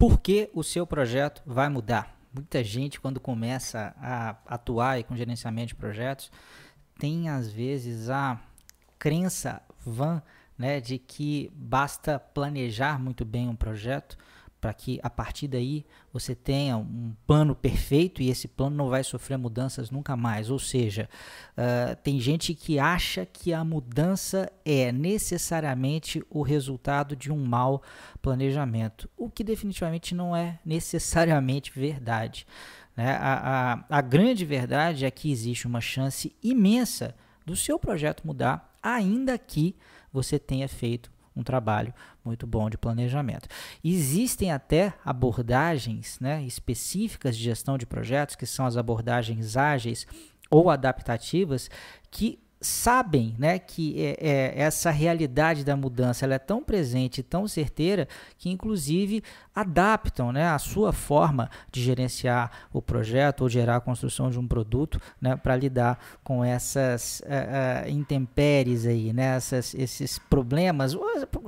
por 0.00 0.18
que 0.18 0.48
o 0.54 0.64
seu 0.64 0.86
projeto 0.86 1.42
vai 1.44 1.68
mudar. 1.68 2.16
Muita 2.32 2.64
gente, 2.64 2.98
quando 2.98 3.20
começa 3.20 3.94
a 4.00 4.34
atuar 4.46 5.04
com 5.04 5.14
gerenciamento 5.14 5.68
de 5.68 5.74
projetos, 5.74 6.32
tem 6.98 7.28
às 7.28 7.52
vezes 7.52 8.08
a 8.08 8.40
crença 8.98 9.60
vã 9.84 10.22
né, 10.56 10.80
de 10.80 10.98
que 10.98 11.52
basta 11.54 12.18
planejar 12.18 12.98
muito 12.98 13.26
bem 13.26 13.46
um 13.46 13.54
projeto 13.54 14.16
para 14.60 14.74
que 14.74 15.00
a 15.02 15.08
partir 15.08 15.48
daí 15.48 15.84
você 16.12 16.34
tenha 16.34 16.76
um 16.76 17.14
plano 17.26 17.54
perfeito 17.54 18.20
e 18.20 18.28
esse 18.28 18.46
plano 18.46 18.76
não 18.76 18.88
vai 18.88 19.02
sofrer 19.02 19.38
mudanças 19.38 19.90
nunca 19.90 20.16
mais. 20.16 20.50
Ou 20.50 20.58
seja, 20.58 21.08
uh, 21.56 21.96
tem 22.02 22.20
gente 22.20 22.54
que 22.54 22.78
acha 22.78 23.24
que 23.24 23.54
a 23.54 23.64
mudança 23.64 24.52
é 24.64 24.92
necessariamente 24.92 26.22
o 26.28 26.42
resultado 26.42 27.16
de 27.16 27.32
um 27.32 27.42
mau 27.44 27.82
planejamento, 28.20 29.08
o 29.16 29.30
que 29.30 29.42
definitivamente 29.42 30.14
não 30.14 30.36
é 30.36 30.58
necessariamente 30.64 31.72
verdade. 31.74 32.46
Né? 32.94 33.12
A, 33.12 33.82
a, 33.88 33.98
a 33.98 34.00
grande 34.02 34.44
verdade 34.44 35.06
é 35.06 35.10
que 35.10 35.32
existe 35.32 35.66
uma 35.66 35.80
chance 35.80 36.36
imensa 36.42 37.14
do 37.46 37.56
seu 37.56 37.78
projeto 37.78 38.26
mudar, 38.26 38.76
ainda 38.82 39.38
que 39.38 39.74
você 40.12 40.38
tenha 40.38 40.68
feito 40.68 41.10
um 41.34 41.42
trabalho 41.42 41.94
muito 42.24 42.46
bom 42.46 42.68
de 42.68 42.76
planejamento. 42.76 43.48
Existem 43.82 44.52
até 44.52 44.94
abordagens 45.04 46.18
né, 46.20 46.42
específicas 46.42 47.36
de 47.36 47.44
gestão 47.44 47.78
de 47.78 47.86
projetos, 47.86 48.36
que 48.36 48.46
são 48.46 48.66
as 48.66 48.76
abordagens 48.76 49.56
ágeis 49.56 50.06
ou 50.50 50.68
adaptativas, 50.68 51.70
que 52.10 52.38
sabem 52.60 53.34
né, 53.38 53.58
que 53.58 53.94
é, 53.98 54.16
é, 54.20 54.62
essa 54.62 54.90
realidade 54.90 55.64
da 55.64 55.74
mudança 55.74 56.26
ela 56.26 56.34
é 56.34 56.38
tão 56.38 56.62
presente, 56.62 57.22
tão 57.22 57.48
certeira, 57.48 58.06
que 58.36 58.50
inclusive 58.50 59.22
adaptam 59.54 60.30
né, 60.30 60.46
a 60.48 60.58
sua 60.58 60.92
forma 60.92 61.50
de 61.72 61.82
gerenciar 61.82 62.50
o 62.72 62.82
projeto 62.82 63.42
ou 63.42 63.48
gerar 63.48 63.76
a 63.76 63.80
construção 63.80 64.30
de 64.30 64.38
um 64.38 64.46
produto 64.46 65.00
né, 65.20 65.36
para 65.36 65.56
lidar 65.56 65.98
com 66.22 66.44
essas 66.44 67.22
uh, 67.24 67.86
uh, 67.86 67.90
intempéries 67.90 68.86
aí, 68.86 69.12
né, 69.12 69.36
essas, 69.36 69.74
esses 69.74 70.18
problemas. 70.18 70.94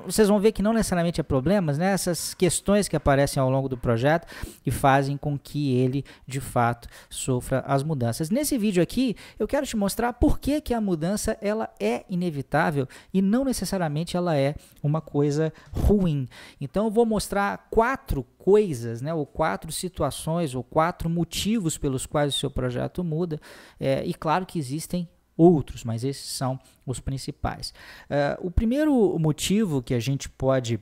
Vocês 0.06 0.28
vão 0.28 0.40
ver 0.40 0.52
que 0.52 0.62
não 0.62 0.72
necessariamente 0.72 1.20
é 1.20 1.24
problemas, 1.24 1.76
né, 1.76 1.92
essas 1.92 2.32
questões 2.32 2.88
que 2.88 2.96
aparecem 2.96 3.40
ao 3.40 3.50
longo 3.50 3.68
do 3.68 3.76
projeto 3.76 4.26
e 4.64 4.70
fazem 4.70 5.16
com 5.16 5.38
que 5.38 5.76
ele 5.76 6.04
de 6.26 6.40
fato 6.40 6.88
sofra 7.10 7.60
as 7.66 7.82
mudanças. 7.82 8.30
Nesse 8.30 8.56
vídeo 8.56 8.82
aqui 8.82 9.14
eu 9.38 9.46
quero 9.46 9.66
te 9.66 9.76
mostrar 9.76 10.14
por 10.14 10.38
que, 10.38 10.60
que 10.60 10.72
a 10.72 10.80
mudança 10.80 11.01
ela 11.40 11.68
é 11.80 12.04
inevitável 12.08 12.86
e 13.12 13.20
não 13.20 13.44
necessariamente 13.44 14.16
ela 14.16 14.36
é 14.36 14.54
uma 14.82 15.00
coisa 15.00 15.52
ruim. 15.70 16.28
Então 16.60 16.86
eu 16.86 16.90
vou 16.90 17.06
mostrar 17.06 17.68
quatro 17.70 18.24
coisas, 18.38 19.00
né, 19.00 19.14
ou 19.14 19.24
quatro 19.24 19.70
situações, 19.70 20.54
ou 20.54 20.62
quatro 20.62 21.08
motivos 21.08 21.78
pelos 21.78 22.06
quais 22.06 22.34
o 22.34 22.38
seu 22.38 22.50
projeto 22.50 23.04
muda. 23.04 23.40
É, 23.78 24.04
e 24.04 24.14
claro 24.14 24.44
que 24.46 24.58
existem 24.58 25.08
outros, 25.36 25.84
mas 25.84 26.04
esses 26.04 26.30
são 26.30 26.58
os 26.86 27.00
principais. 27.00 27.72
É, 28.08 28.38
o 28.40 28.50
primeiro 28.50 29.18
motivo 29.18 29.82
que 29.82 29.94
a 29.94 30.00
gente 30.00 30.28
pode 30.28 30.80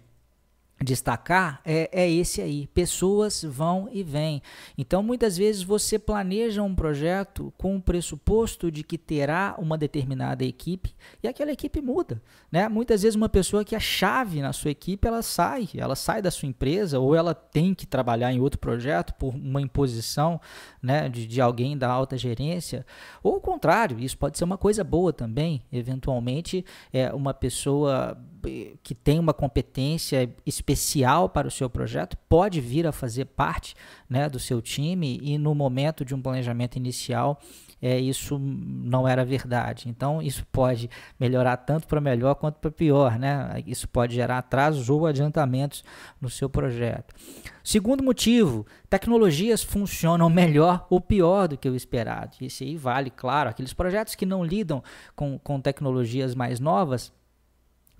destacar 0.82 1.60
é, 1.64 1.90
é 1.92 2.10
esse 2.10 2.40
aí. 2.40 2.66
Pessoas 2.68 3.42
vão 3.44 3.88
e 3.92 4.02
vêm. 4.02 4.42
Então, 4.78 5.02
muitas 5.02 5.36
vezes 5.36 5.62
você 5.62 5.98
planeja 5.98 6.62
um 6.62 6.74
projeto 6.74 7.52
com 7.58 7.76
o 7.76 7.82
pressuposto 7.82 8.70
de 8.70 8.82
que 8.82 8.96
terá 8.96 9.54
uma 9.58 9.76
determinada 9.76 10.44
equipe 10.44 10.94
e 11.22 11.28
aquela 11.28 11.52
equipe 11.52 11.80
muda. 11.82 12.22
Né? 12.50 12.68
Muitas 12.68 13.02
vezes 13.02 13.14
uma 13.14 13.28
pessoa 13.28 13.64
que 13.64 13.76
é 13.76 13.80
chave 13.80 14.40
na 14.40 14.52
sua 14.52 14.70
equipe, 14.70 15.06
ela 15.06 15.22
sai, 15.22 15.68
ela 15.76 15.94
sai 15.94 16.22
da 16.22 16.30
sua 16.30 16.48
empresa 16.48 16.98
ou 16.98 17.14
ela 17.14 17.34
tem 17.34 17.74
que 17.74 17.86
trabalhar 17.86 18.32
em 18.32 18.40
outro 18.40 18.58
projeto 18.58 19.14
por 19.14 19.34
uma 19.34 19.60
imposição 19.60 20.40
né, 20.82 21.08
de, 21.08 21.26
de 21.26 21.40
alguém 21.40 21.76
da 21.76 21.90
alta 21.90 22.16
gerência. 22.16 22.86
Ou 23.22 23.36
o 23.36 23.40
contrário, 23.40 24.00
isso 24.00 24.16
pode 24.16 24.38
ser 24.38 24.44
uma 24.44 24.56
coisa 24.58 24.82
boa 24.82 25.12
também. 25.12 25.62
Eventualmente, 25.70 26.64
é 26.92 27.12
uma 27.12 27.34
pessoa 27.34 28.18
que 28.82 28.94
tem 28.94 29.18
uma 29.18 29.34
competência 29.34 30.32
especial 30.44 31.28
para 31.28 31.48
o 31.48 31.50
seu 31.50 31.68
projeto 31.68 32.16
pode 32.28 32.60
vir 32.60 32.86
a 32.86 32.92
fazer 32.92 33.26
parte 33.26 33.74
né, 34.08 34.28
do 34.28 34.38
seu 34.38 34.60
time 34.62 35.18
e 35.22 35.38
no 35.38 35.54
momento 35.54 36.04
de 36.04 36.14
um 36.14 36.22
planejamento 36.22 36.76
inicial 36.76 37.40
é, 37.82 37.98
isso 37.98 38.38
não 38.38 39.08
era 39.08 39.24
verdade. 39.24 39.88
Então 39.88 40.20
isso 40.20 40.44
pode 40.52 40.90
melhorar 41.18 41.56
tanto 41.56 41.86
para 41.86 42.00
melhor 42.00 42.34
quanto 42.34 42.58
para 42.58 42.70
pior, 42.70 43.18
né? 43.18 43.62
Isso 43.66 43.88
pode 43.88 44.14
gerar 44.14 44.38
atrasos 44.38 44.90
ou 44.90 45.06
adiantamentos 45.06 45.82
no 46.20 46.28
seu 46.28 46.50
projeto. 46.50 47.14
Segundo 47.64 48.02
motivo, 48.02 48.66
tecnologias 48.88 49.62
funcionam 49.62 50.28
melhor 50.30 50.86
ou 50.90 51.00
pior 51.00 51.48
do 51.48 51.56
que 51.56 51.68
o 51.68 51.76
esperado. 51.76 52.36
Isso 52.40 52.62
aí 52.62 52.76
vale, 52.76 53.10
claro, 53.10 53.48
aqueles 53.48 53.72
projetos 53.72 54.14
que 54.14 54.26
não 54.26 54.44
lidam 54.44 54.82
com, 55.16 55.38
com 55.38 55.60
tecnologias 55.60 56.34
mais 56.34 56.60
novas 56.60 57.12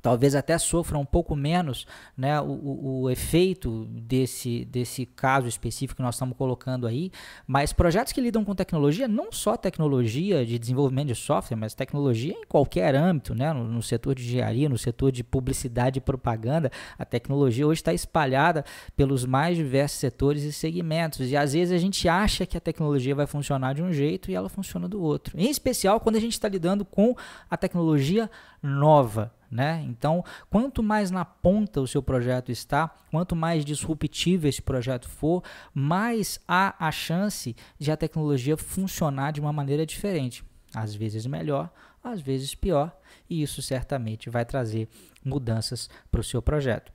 talvez 0.00 0.34
até 0.34 0.56
sofra 0.58 0.98
um 0.98 1.04
pouco 1.04 1.36
menos 1.36 1.86
né, 2.16 2.40
o, 2.40 2.44
o, 2.44 3.02
o, 3.02 3.10
efeito 3.10 3.84
desse, 3.86 4.64
desse 4.64 5.06
caso 5.06 5.46
específico 5.46 5.96
que 5.96 6.02
nós 6.02 6.14
estamos 6.14 6.36
colocando 6.36 6.86
aí, 6.86 7.10
mas 7.46 7.72
projetos 7.72 8.12
que 8.12 8.20
lidam 8.20 8.44
com 8.44 8.54
tecnologia, 8.54 9.06
não 9.06 9.30
só 9.30 9.56
tecnologia 9.56 10.44
de 10.44 10.58
desenvolvimento 10.58 11.08
de 11.08 11.14
software, 11.14 11.56
mas 11.56 11.74
tecnologia 11.74 12.32
em 12.32 12.46
qualquer 12.46 12.94
âmbito, 12.94 13.34
né, 13.34 13.52
no, 13.52 13.64
no 13.64 13.82
setor 13.82 14.14
de 14.14 14.22
engenharia, 14.22 14.68
no 14.68 14.78
setor 14.78 15.12
de 15.12 15.22
publicidade 15.22 15.98
e 15.98 16.00
propaganda, 16.00 16.70
a 16.98 17.04
tecnologia 17.04 17.66
hoje 17.66 17.80
está 17.80 17.92
espalhada 17.92 18.64
pelos 18.96 19.24
mais 19.24 19.56
diversos 19.56 19.98
setores 19.98 20.42
e 20.42 20.52
segmentos, 20.52 21.30
e 21.30 21.36
às 21.36 21.52
vezes 21.52 21.74
a 21.74 21.78
gente 21.78 22.08
acha 22.08 22.46
que 22.46 22.56
a 22.56 22.60
tecnologia 22.60 23.14
vai 23.14 23.26
funcionar 23.26 23.74
de 23.74 23.82
um 23.82 23.92
jeito 23.92 24.30
e 24.30 24.34
ela 24.34 24.48
funciona 24.48 24.88
do 24.88 25.02
outro, 25.02 25.38
em 25.38 25.50
especial 25.50 26.00
quando 26.00 26.16
a 26.16 26.20
gente 26.20 26.32
está 26.32 26.48
lidando 26.48 26.84
com 26.84 27.14
a 27.48 27.56
tecnologia 27.56 28.30
nova, 28.62 29.32
né? 29.50 29.84
Então, 29.88 30.24
quanto 30.48 30.82
mais 30.82 31.10
na 31.10 31.24
ponta 31.24 31.80
o 31.80 31.86
seu 31.86 32.02
projeto 32.02 32.52
está, 32.52 32.88
quanto 33.10 33.34
mais 33.34 33.64
disruptivo 33.64 34.46
esse 34.46 34.62
projeto 34.62 35.08
for, 35.08 35.42
mais 35.74 36.38
há 36.46 36.74
a 36.78 36.92
chance 36.92 37.56
de 37.78 37.90
a 37.90 37.96
tecnologia 37.96 38.56
funcionar 38.56 39.32
de 39.32 39.40
uma 39.40 39.52
maneira 39.52 39.84
diferente. 39.84 40.44
Às 40.72 40.94
vezes 40.94 41.26
melhor, 41.26 41.70
às 42.02 42.20
vezes 42.20 42.54
pior, 42.54 42.96
e 43.28 43.42
isso 43.42 43.60
certamente 43.60 44.30
vai 44.30 44.44
trazer 44.44 44.88
mudanças 45.24 45.90
para 46.10 46.20
o 46.20 46.24
seu 46.24 46.40
projeto. 46.40 46.92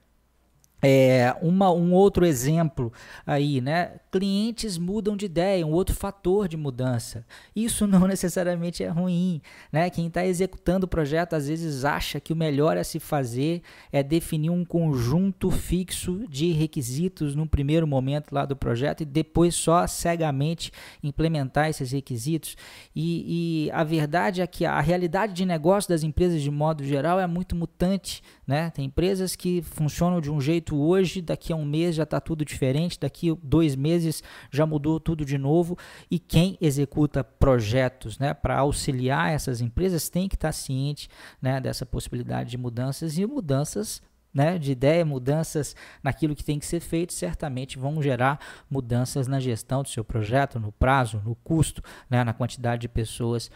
É, 0.82 1.36
uma, 1.42 1.72
um 1.72 1.94
outro 1.94 2.26
exemplo 2.26 2.92
aí, 3.26 3.60
né? 3.60 3.94
Clientes 4.12 4.78
mudam 4.78 5.18
de 5.18 5.26
ideia, 5.26 5.66
um 5.66 5.72
outro 5.72 5.96
fator 5.96 6.48
de 6.48 6.58
mudança. 6.58 7.26
Isso 7.56 7.88
não 7.88 8.08
necessariamente 8.08 8.84
é 8.84 8.90
ruim, 8.90 9.42
né? 9.72 9.90
Quem 9.90 10.08
está 10.08 10.26
executando 10.26 10.86
o 10.86 10.90
projeto 10.90 11.34
às 11.34 11.48
vezes 11.48 11.86
acha 11.86 12.20
que 12.20 12.34
o 12.34 12.36
melhor 12.36 12.78
a 12.78 12.84
se 12.84 13.00
fazer 13.00 13.62
é 13.92 14.04
definir 14.04 14.50
um 14.50 14.64
conjunto 14.64 15.50
fixo 15.50 16.26
de 16.30 16.52
requisitos 16.52 17.36
no 17.36 17.48
primeiro 17.48 17.88
momento 17.88 18.32
lá 18.32 18.46
do 18.46 18.56
projeto 18.56 19.02
e 19.02 19.06
depois 19.06 19.56
só 19.56 19.88
cegamente 19.88 20.72
implementar 21.02 21.70
esses 21.70 21.92
requisitos. 21.92 22.56
E, 22.96 23.68
e 23.68 23.72
a 23.72 23.84
verdade 23.84 24.42
é 24.42 24.48
que 24.48 24.66
a 24.66 24.80
realidade 24.82 25.34
de 25.34 25.46
negócio 25.46 25.90
das 25.90 26.04
empresas 26.04 26.42
de 26.42 26.52
modo 26.52 26.84
geral 26.84 27.20
é 27.20 27.26
muito 27.26 27.56
mutante, 27.56 28.22
né? 28.46 28.70
Tem 28.70 28.86
empresas 28.86 29.36
que 29.36 29.62
funcionam 29.62 30.22
de 30.22 30.32
um 30.32 30.40
jeito 30.40 30.65
hoje, 30.74 31.22
daqui 31.22 31.52
a 31.52 31.56
um 31.56 31.66
mês 31.66 31.96
já 31.96 32.04
está 32.04 32.22
tudo 32.22 32.46
diferente, 32.46 32.98
daqui 32.98 33.30
a 33.30 33.36
dois 33.44 33.76
meses 33.76 34.24
já 34.50 34.66
mudou 34.66 35.00
tudo 35.00 35.26
de 35.26 35.38
novo. 35.38 35.78
E 36.10 36.18
quem 36.18 36.58
executa 36.62 37.24
projetos 37.24 38.18
né, 38.18 38.34
para 38.34 38.60
auxiliar 38.60 39.32
essas 39.32 39.60
empresas 39.60 40.08
tem 40.08 40.30
que 40.30 40.36
estar 40.36 40.48
tá 40.48 40.54
ciente 40.54 41.10
né, 41.42 41.60
dessa 41.60 41.86
possibilidade 41.86 42.52
de 42.52 42.58
mudanças 42.58 43.18
e 43.18 43.26
mudanças 43.26 44.02
né, 44.34 44.58
de 44.58 44.74
ideia, 44.74 45.06
mudanças 45.06 45.76
naquilo 46.04 46.36
que 46.36 46.44
tem 46.44 46.60
que 46.60 46.66
ser 46.66 46.82
feito, 46.82 47.14
certamente 47.14 47.80
vão 47.80 48.02
gerar 48.02 48.38
mudanças 48.70 49.28
na 49.28 49.40
gestão 49.40 49.82
do 49.82 49.88
seu 49.88 50.04
projeto, 50.04 50.60
no 50.60 50.74
prazo, 50.74 51.22
no 51.24 51.36
custo, 51.36 51.82
né, 52.10 52.22
na 52.22 52.34
quantidade 52.34 52.82
de 52.82 52.90
pessoas 52.90 53.50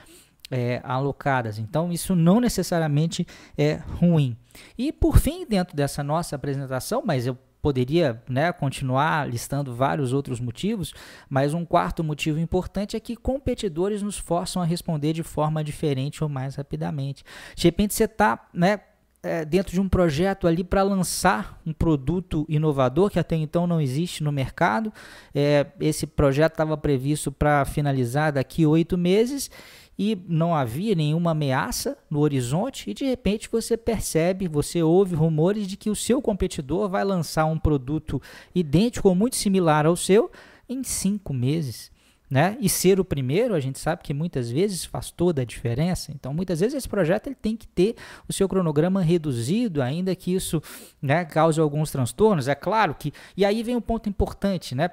é, 0.50 0.82
alocadas. 0.84 1.60
Então, 1.60 1.92
isso 1.92 2.16
não 2.16 2.40
necessariamente 2.40 3.26
é 3.58 3.76
ruim. 4.00 4.36
E 4.78 4.92
por 4.92 5.18
fim, 5.18 5.46
dentro 5.46 5.76
dessa 5.76 6.04
nossa 6.04 6.36
apresentação, 6.36 7.04
mas 7.06 7.26
eu 7.26 7.38
poderia 7.62 8.22
né, 8.28 8.52
continuar 8.52 9.28
listando 9.28 9.76
vários 9.76 10.14
outros 10.14 10.40
motivos, 10.40 10.94
mas 11.30 11.54
um 11.54 11.66
quarto 11.66 12.04
motivo 12.04 12.40
importante 12.40 12.96
é 12.96 13.00
que 13.00 13.16
competidores 13.16 14.02
nos 14.02 14.18
forçam 14.18 14.62
a 14.62 14.66
responder 14.66 15.14
de 15.14 15.24
forma 15.24 15.64
diferente 15.64 16.24
ou 16.24 16.30
mais 16.30 16.56
rapidamente. 16.56 17.24
De 17.56 17.64
repente 17.64 17.94
você 17.94 18.06
está 18.06 18.48
né, 18.54 18.80
é, 19.22 19.44
dentro 19.44 19.74
de 19.74 19.82
um 19.82 19.90
projeto 19.90 20.48
ali 20.48 20.64
para 20.64 20.84
lançar 20.84 21.60
um 21.66 21.74
produto 21.74 22.46
inovador 22.48 23.10
que 23.10 23.20
até 23.20 23.36
então 23.36 23.68
não 23.68 23.82
existe 23.82 24.24
no 24.24 24.32
mercado. 24.32 24.94
É, 25.36 25.68
esse 25.82 26.08
projeto 26.08 26.54
estava 26.54 26.78
previsto 26.78 27.32
para 27.32 27.66
finalizar 27.66 28.32
daqui 28.32 28.66
oito 28.66 28.98
meses 28.98 29.52
e 30.02 30.18
não 30.30 30.56
havia 30.56 30.96
nenhuma 30.96 31.32
ameaça 31.32 31.98
no 32.10 32.22
horizonte 32.22 32.90
e 32.90 32.94
de 32.94 33.04
repente 33.04 33.50
você 33.52 33.76
percebe, 33.76 34.48
você 34.48 34.82
ouve 34.82 35.14
rumores 35.14 35.68
de 35.68 35.76
que 35.76 35.90
o 35.90 35.96
seu 35.96 36.22
competidor 36.22 36.88
vai 36.88 37.04
lançar 37.04 37.44
um 37.44 37.60
produto 37.60 38.22
idêntico 38.56 39.10
ou 39.10 39.14
muito 39.14 39.36
similar 39.36 39.86
ao 39.86 39.98
seu 39.98 40.32
em 40.70 40.82
cinco 40.86 41.34
meses. 41.34 41.92
Né? 42.30 42.56
E 42.62 42.70
ser 42.70 43.00
o 43.00 43.04
primeiro, 43.04 43.56
a 43.56 43.60
gente 43.60 43.80
sabe 43.80 44.04
que 44.04 44.14
muitas 44.14 44.52
vezes 44.52 44.86
faz 44.86 45.10
toda 45.10 45.42
a 45.42 45.46
diferença. 45.46 46.12
Então, 46.12 46.32
muitas 46.32 46.60
vezes 46.60 46.76
esse 46.76 46.88
projeto 46.88 47.26
ele 47.26 47.36
tem 47.36 47.58
que 47.58 47.68
ter 47.68 47.96
o 48.28 48.32
seu 48.32 48.48
cronograma 48.48 49.02
reduzido, 49.02 49.82
ainda 49.82 50.16
que 50.16 50.36
isso 50.36 50.62
né, 51.02 51.26
cause 51.26 51.60
alguns 51.60 51.90
transtornos. 51.90 52.48
É 52.48 52.54
claro 52.54 52.94
que. 52.94 53.12
E 53.36 53.44
aí 53.44 53.64
vem 53.64 53.76
um 53.76 53.82
ponto 53.82 54.08
importante, 54.08 54.76
né? 54.76 54.92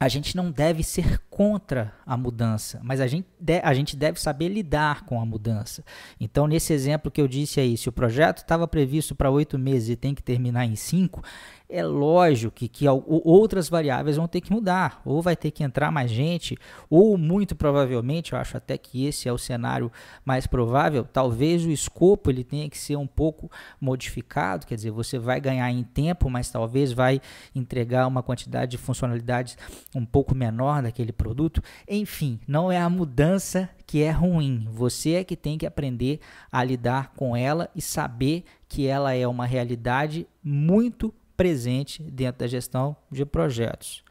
a 0.00 0.08
gente 0.08 0.34
não 0.34 0.50
deve 0.50 0.82
ser 0.82 1.18
contra 1.40 1.94
a 2.04 2.18
mudança, 2.18 2.80
mas 2.82 3.00
a 3.00 3.06
gente, 3.06 3.26
de, 3.40 3.60
a 3.60 3.72
gente 3.72 3.96
deve 3.96 4.20
saber 4.20 4.48
lidar 4.48 5.06
com 5.06 5.18
a 5.18 5.24
mudança. 5.24 5.82
Então, 6.20 6.46
nesse 6.46 6.74
exemplo 6.74 7.10
que 7.10 7.18
eu 7.18 7.26
disse 7.26 7.58
aí, 7.58 7.78
se 7.78 7.88
o 7.88 7.92
projeto 7.92 8.42
estava 8.42 8.68
previsto 8.68 9.14
para 9.14 9.30
oito 9.30 9.58
meses 9.58 9.88
e 9.88 9.96
tem 9.96 10.14
que 10.14 10.22
terminar 10.22 10.66
em 10.66 10.76
cinco, 10.76 11.22
é 11.70 11.82
lógico 11.84 12.52
que, 12.52 12.68
que 12.68 12.86
outras 12.88 13.68
variáveis 13.68 14.16
vão 14.16 14.26
ter 14.26 14.40
que 14.40 14.52
mudar, 14.52 15.00
ou 15.04 15.22
vai 15.22 15.36
ter 15.36 15.52
que 15.52 15.62
entrar 15.62 15.90
mais 15.92 16.10
gente, 16.10 16.58
ou 16.90 17.16
muito 17.16 17.54
provavelmente, 17.54 18.32
eu 18.32 18.38
acho 18.38 18.56
até 18.56 18.76
que 18.76 19.06
esse 19.06 19.28
é 19.28 19.32
o 19.32 19.38
cenário 19.38 19.90
mais 20.24 20.46
provável, 20.46 21.04
talvez 21.04 21.64
o 21.64 21.70
escopo 21.70 22.28
ele 22.28 22.42
tenha 22.42 22.68
que 22.68 22.76
ser 22.76 22.96
um 22.96 23.06
pouco 23.06 23.50
modificado, 23.80 24.66
quer 24.66 24.74
dizer, 24.74 24.90
você 24.90 25.18
vai 25.18 25.40
ganhar 25.40 25.70
em 25.70 25.84
tempo, 25.84 26.28
mas 26.28 26.50
talvez 26.50 26.92
vai 26.92 27.20
entregar 27.54 28.06
uma 28.06 28.22
quantidade 28.22 28.72
de 28.72 28.78
funcionalidades 28.78 29.56
um 29.94 30.04
pouco 30.04 30.34
menor 30.34 30.82
daquele 30.82 31.12
produto. 31.30 31.62
Enfim, 31.88 32.40
não 32.46 32.72
é 32.72 32.78
a 32.78 32.90
mudança 32.90 33.70
que 33.86 34.02
é 34.02 34.10
ruim, 34.10 34.66
você 34.70 35.14
é 35.14 35.24
que 35.24 35.36
tem 35.36 35.56
que 35.56 35.66
aprender 35.66 36.20
a 36.50 36.62
lidar 36.62 37.12
com 37.14 37.36
ela 37.36 37.70
e 37.74 37.80
saber 37.80 38.44
que 38.68 38.86
ela 38.86 39.14
é 39.14 39.26
uma 39.26 39.46
realidade 39.46 40.26
muito 40.42 41.14
presente 41.36 42.02
dentro 42.02 42.40
da 42.40 42.46
gestão 42.46 42.96
de 43.10 43.24
projetos, 43.24 44.04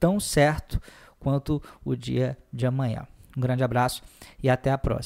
tão 0.00 0.18
certo 0.18 0.80
quanto 1.20 1.62
o 1.84 1.94
dia 1.94 2.36
de 2.52 2.66
amanhã. 2.66 3.06
Um 3.36 3.40
grande 3.40 3.64
abraço 3.64 4.02
e 4.42 4.48
até 4.48 4.70
a 4.70 4.78
próxima. 4.78 5.02